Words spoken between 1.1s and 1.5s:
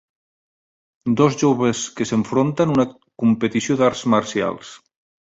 Dos